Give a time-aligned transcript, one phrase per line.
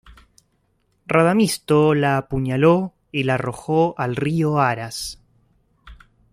[1.05, 5.21] Radamisto la apuñaló y la arrojó al río Aras.